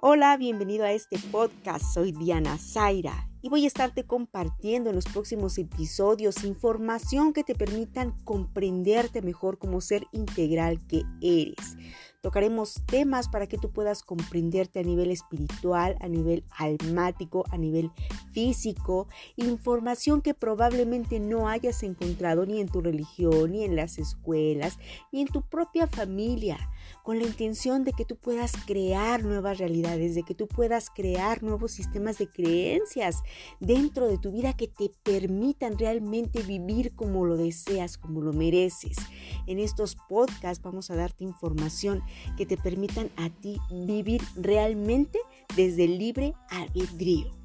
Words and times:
Hola, 0.00 0.36
bienvenido 0.36 0.84
a 0.84 0.92
este 0.92 1.18
podcast. 1.18 1.84
Soy 1.92 2.12
Diana 2.12 2.56
Zaira 2.56 3.28
y 3.42 3.48
voy 3.48 3.64
a 3.64 3.66
estarte 3.66 4.04
compartiendo 4.04 4.90
en 4.90 4.94
los 4.94 5.06
próximos 5.06 5.58
episodios 5.58 6.44
información 6.44 7.32
que 7.32 7.42
te 7.42 7.56
permitan 7.56 8.12
comprenderte 8.22 9.22
mejor 9.22 9.58
como 9.58 9.80
ser 9.80 10.06
integral 10.12 10.78
que 10.86 11.02
eres. 11.20 11.76
Tocaremos 12.20 12.82
temas 12.86 13.28
para 13.28 13.48
que 13.48 13.58
tú 13.58 13.72
puedas 13.72 14.04
comprenderte 14.04 14.78
a 14.78 14.84
nivel 14.84 15.10
espiritual, 15.10 15.96
a 16.00 16.06
nivel 16.06 16.44
almático, 16.56 17.44
a 17.50 17.56
nivel 17.56 17.90
físico, 18.32 19.08
información 19.36 20.22
que 20.22 20.34
probablemente 20.34 21.18
no 21.18 21.48
hayas 21.48 21.82
encontrado 21.82 22.46
ni 22.46 22.60
en 22.60 22.68
tu 22.68 22.80
religión, 22.80 23.50
ni 23.50 23.64
en 23.64 23.74
las 23.74 23.98
escuelas, 23.98 24.78
ni 25.10 25.22
en 25.22 25.28
tu 25.28 25.42
propia 25.42 25.86
familia, 25.86 26.58
con 27.02 27.18
la 27.18 27.24
intención 27.24 27.84
de 27.84 27.92
que 27.92 28.04
tú 28.04 28.16
puedas 28.16 28.52
crear 28.66 29.24
nuevas 29.24 29.58
realidades, 29.58 30.14
de 30.14 30.22
que 30.22 30.34
tú 30.34 30.46
puedas 30.46 30.90
crear 30.90 31.42
nuevos 31.42 31.72
sistemas 31.72 32.18
de 32.18 32.28
creencias 32.28 33.22
dentro 33.60 34.06
de 34.06 34.18
tu 34.18 34.32
vida 34.32 34.54
que 34.54 34.68
te 34.68 34.90
permitan 35.02 35.78
realmente 35.78 36.42
vivir 36.42 36.94
como 36.94 37.24
lo 37.24 37.36
deseas, 37.36 37.98
como 37.98 38.20
lo 38.20 38.32
mereces. 38.32 38.96
En 39.46 39.58
estos 39.58 39.96
podcasts 40.08 40.62
vamos 40.62 40.90
a 40.90 40.96
darte 40.96 41.24
información 41.24 42.02
que 42.36 42.46
te 42.46 42.56
permitan 42.56 43.10
a 43.16 43.30
ti 43.30 43.58
vivir 43.70 44.22
realmente 44.36 45.18
desde 45.56 45.86
libre 45.86 46.34
albedrío. 46.50 47.37